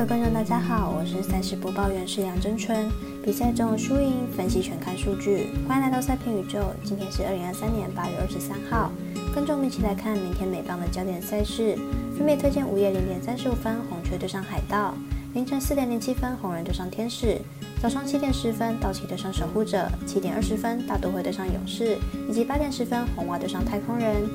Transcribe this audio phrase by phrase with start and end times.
[0.00, 2.88] 各位观众，大家好，我是赛事播报员是杨真春。
[3.22, 6.72] 比赛中输赢分析全看数据，欢迎来到赛评宇宙。
[6.82, 8.90] 今天是二零二三年八月二十三号，
[9.34, 11.76] 跟着我们一起来看明天美棒的焦点赛事，
[12.16, 14.94] 分别推荐午夜零点三十五分红雀对上海盗，
[15.34, 17.38] 凌晨四点零七分红人对上天使，
[17.82, 24.26] 早上七点十分道奇对上守护者，七点二十分大都会对上勇士，以及八点十分红袜对上太空人。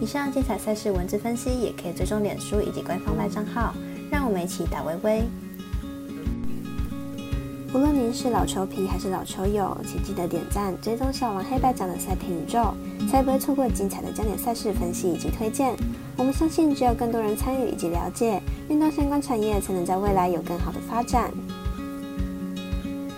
[0.00, 3.72] 以上精彩赛事文字分析也可以追踪脸书以及官方赖账号。
[4.12, 5.22] 让我们一起打微微。
[7.72, 12.74] 无论您是老球皮还是老球友，请记得点赞、追踪小王黑白奖的赛评宇宙，
[13.10, 15.74] 才不会错过精彩的焦点赛事分析以及推荐。
[16.18, 21.30] 我们相信，只有更多人参与以及了解运动相关产业，才能在未来有更好的发展。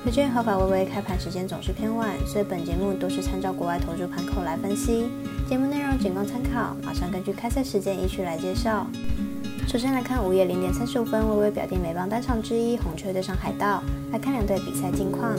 [0.07, 5.09] 由于合法微微开盘时间总是偏晚，所以本节目都是参照国外投注盘口来分析，
[5.49, 6.77] 节目内容仅供参考。
[6.85, 8.87] 马上根据开赛时间依序来介绍。
[9.67, 13.83] 首先来看午夜零点三十五分，微微表弟美邦单场之一红雀对上海盗。
[14.13, 15.35] 来看两队比赛近况。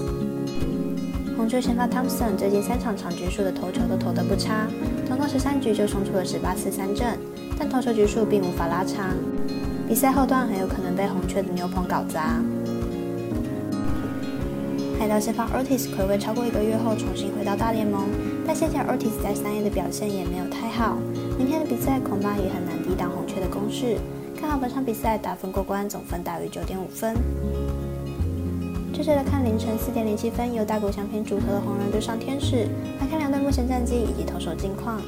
[1.38, 4.68] 红雀先发 Thompson 最近三场场局数的投球都投得不差，
[5.08, 7.18] 总共十三局就冲出了十八次三振，
[7.58, 9.16] 但投球局数并无法拉长。
[9.88, 12.42] 比赛后段很有可能被红雀的牛棚搞砸。
[15.00, 18.10] 海盗先发 Ortiz 暌违超过一个月后重新回到大联盟，
[18.46, 20.98] 但现在 Ortiz 在三月的表现也没有太好，
[21.38, 23.98] 明天的比赛恐怕也很难抵挡红雀的攻势。
[24.36, 27.16] 看好本场比赛打分过关，总分大于九点五分。
[28.94, 32.68] 接着来看凌晨四点零七分由大谷翔平主投的红人对上天使，
[33.00, 35.02] 来看两队目前战绩以及投手近况。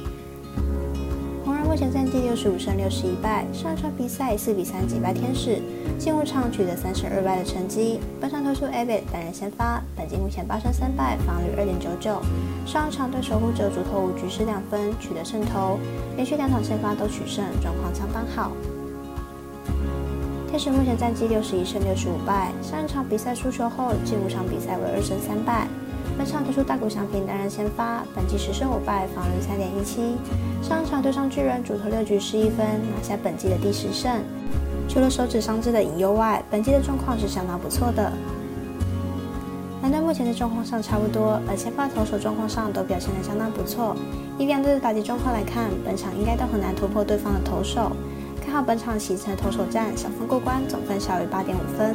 [1.44, 5.58] 红人目前战绩六十五胜六十一败，上一场比赛四比三击败天使，
[5.98, 7.98] 近五场取得三胜二败的成绩。
[8.20, 12.20] 本场投出 Abbott 担任先发，本季目前八胜三败，防率二点九九。
[12.66, 15.78] 上一场对守护者主投五局失两分，取得胜投，
[16.16, 18.52] 连续两场先发都取胜，状况相当好。
[20.48, 25.68] 天使目前战绩六十一胜六十五败，上一场比赛输球后，近五场比赛为二胜三败。
[26.16, 30.16] 本场推出大谷翔平担任先发，本季十胜五败，防率三点一七。
[30.62, 34.10] 上一场对上巨人，主投六局失一分，拿下本季的第十胜。
[34.88, 38.10] 除了手指伤势的隐忧外，本季的状况是相当不错的。
[39.82, 43.94] 两队目前的状况上差不多，而先发投手状况上都表现得相当不错。
[44.38, 47.92] 以两队的打击状况来看，本场应该都很难突破对方的投手。
[48.48, 51.94] 看好本场启程投手战，小分过关，总分小于八点五分。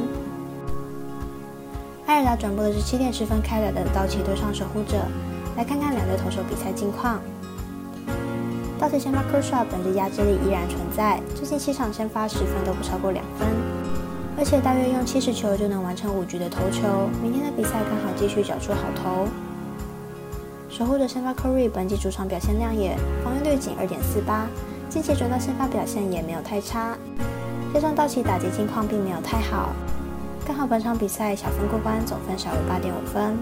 [2.06, 4.98] 艾尔达转播的是七点十分开来的道奇对上守护者，
[5.56, 7.20] 来看看两队投手比赛近况。
[8.78, 13.48] 道奇先发科帅本季压制力依然存在，最近七场先发十分都不超过两分，
[14.38, 17.10] 而且大约用七十球就能完成五局的投球。
[17.20, 19.26] 明天的比赛刚好继续缴出好投。
[20.70, 24.46] 守护者先发科瑞本季主场表现亮眼，防御率仅二点四八。
[24.94, 26.96] 近期转到先发表现也没有太差，
[27.74, 29.70] 加上道奇打击近况并没有太好，
[30.46, 33.36] 刚好本场比赛小分过关，总分少于八点五分。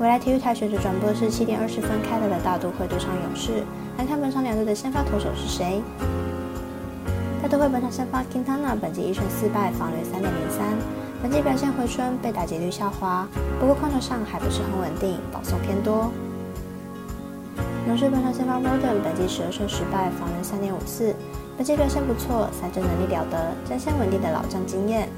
[0.00, 3.62] 未来体育台选手转播是七点二十分开打的大都会对上勇士，
[3.96, 5.80] 来看本场两队的先发投手是谁。
[7.40, 10.66] 大都会本场先发 Quintana 本季一胜四败，防率三点零三，
[11.22, 13.24] 本季表现回春，被打击率下滑，
[13.60, 16.10] 不过控球上还不是很稳定，保送偏多。
[17.92, 21.14] 勇士本场先发 Roden，本季十二胜十败，防人三点五四，
[21.58, 23.36] 本季表现不错，三振能力了得，
[23.68, 25.10] 展现稳定的老将经验。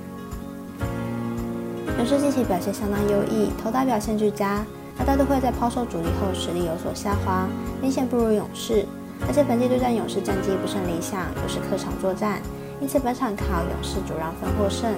[1.97, 4.67] 勇士近期表现相当优异，投打表现俱佳，
[4.99, 7.47] 而大都会在抛售主力后实力有所下滑，
[7.81, 8.85] 明显不如勇士，
[9.29, 12.43] 而且本季对战勇士战绩不甚理想，又是客场作战，
[12.81, 14.91] 因此本场看好勇士主让分获胜。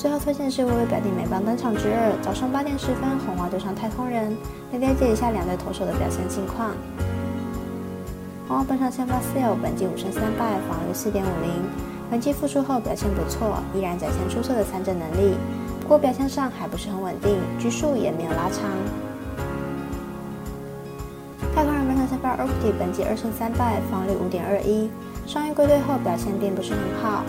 [0.00, 4.34] 最后推荐是微微表弟美邦登场之日，早上八点十分，红袜对上太空人。
[4.72, 6.70] 来了解一下两队投手的表现情况。
[8.48, 11.52] 红袜本场先发 Sale，本季五胜三败，防御四点五零。
[12.10, 15.34] 本季复出后表现不错，依然展现出色的参战能力，
[15.82, 18.64] 不过表现上还不是很稳定，局数也没有拉长。
[21.54, 24.88] 太空人本场先发 o r k t 本季二胜三败，防御五点二一。
[25.26, 27.22] 伤愈归队后表现并不是很好。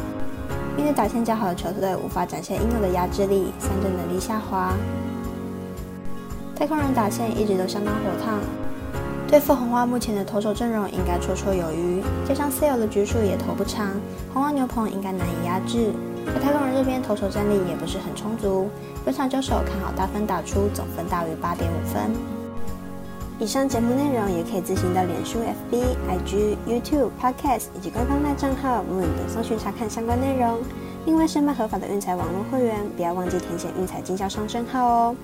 [0.75, 4.73] 面对打线较好的球队，无法展现应有的压制力，三振能力下滑。
[6.55, 8.39] 太空人打线一直都相当火烫，
[9.27, 13.89] 对付红花目前的投手阵容应该绰绰有余，加上 Sale 的局数也投不长，
[14.33, 15.91] 红花牛棚应该难以压制。
[16.27, 18.69] 而太空人这边投手战力也不是很充足，
[19.03, 22.40] 本场交手看好大分打出，总分大于八点五分。
[23.41, 30.59] 以上节目内容也可以自行到脸书、FB、IG、YouTube、Podcast 以及官方大账号 Moon 等搜寻查看相关内容。
[31.07, 35.15] 另外，申办合法的运彩网络会员，不要忘记填写运彩经销商证号哦。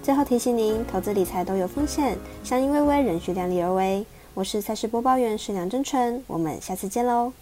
[0.00, 4.06] 最后提醒您，投资理财都有风险，相因微微，仍需量力而为。
[4.34, 7.32] 我是赛事播报员是梁真纯，我们下次见喽。